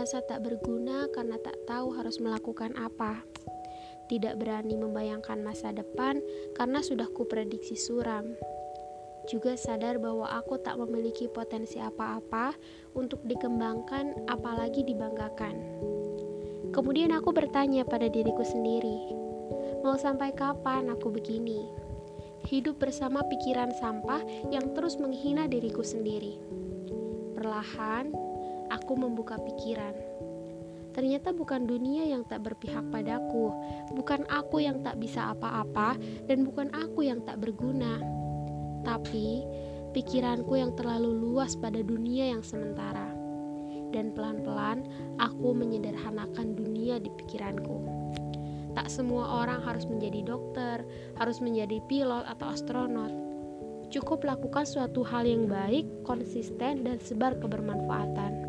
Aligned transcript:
merasa 0.00 0.22
tak 0.24 0.46
berguna 0.46 1.10
karena 1.10 1.36
tak 1.38 1.54
tahu 1.66 1.92
harus 1.92 2.22
melakukan 2.22 2.72
apa. 2.78 3.20
Tidak 4.08 4.38
berani 4.38 4.74
membayangkan 4.74 5.38
masa 5.44 5.70
depan 5.70 6.18
karena 6.58 6.82
sudah 6.82 7.06
kuprediksi 7.14 7.78
suram. 7.78 8.34
Juga 9.30 9.54
sadar 9.54 10.00
bahwa 10.02 10.26
aku 10.26 10.58
tak 10.58 10.80
memiliki 10.80 11.30
potensi 11.30 11.78
apa-apa 11.78 12.56
untuk 12.98 13.22
dikembangkan, 13.22 14.26
apalagi 14.26 14.82
dibanggakan. 14.82 15.54
Kemudian 16.74 17.14
aku 17.14 17.30
bertanya 17.30 17.86
pada 17.86 18.10
diriku 18.10 18.42
sendiri, 18.42 19.14
mau 19.86 19.94
sampai 19.94 20.34
kapan 20.34 20.90
aku 20.90 21.12
begini? 21.12 21.66
Hidup 22.48 22.80
bersama 22.82 23.22
pikiran 23.28 23.70
sampah 23.78 24.24
yang 24.50 24.74
terus 24.74 24.96
menghina 24.96 25.46
diriku 25.46 25.84
sendiri. 25.84 26.40
Perlahan, 27.36 28.29
aku 28.70 28.96
membuka 28.96 29.36
pikiran. 29.36 29.92
Ternyata 30.90 31.30
bukan 31.30 31.70
dunia 31.70 32.02
yang 32.06 32.26
tak 32.26 32.42
berpihak 32.42 32.82
padaku, 32.90 33.54
bukan 33.94 34.26
aku 34.26 34.58
yang 34.62 34.82
tak 34.82 34.98
bisa 34.98 35.30
apa-apa, 35.30 35.94
dan 36.26 36.42
bukan 36.42 36.66
aku 36.74 37.06
yang 37.06 37.22
tak 37.22 37.38
berguna, 37.38 38.02
tapi 38.82 39.46
pikiranku 39.94 40.58
yang 40.58 40.74
terlalu 40.74 41.14
luas 41.14 41.54
pada 41.54 41.78
dunia 41.78 42.34
yang 42.34 42.42
sementara. 42.42 43.06
Dan 43.90 44.14
pelan-pelan 44.14 44.86
aku 45.18 45.50
menyederhanakan 45.50 46.54
dunia 46.54 47.02
di 47.02 47.10
pikiranku. 47.10 47.82
Tak 48.70 48.86
semua 48.86 49.42
orang 49.42 49.66
harus 49.66 49.82
menjadi 49.90 50.22
dokter, 50.22 50.86
harus 51.18 51.42
menjadi 51.42 51.82
pilot 51.90 52.22
atau 52.22 52.54
astronot. 52.54 53.10
Cukup 53.90 54.22
lakukan 54.22 54.62
suatu 54.62 55.02
hal 55.02 55.26
yang 55.26 55.50
baik, 55.50 56.06
konsisten, 56.06 56.86
dan 56.86 57.02
sebar 57.02 57.34
kebermanfaatan. 57.42 58.39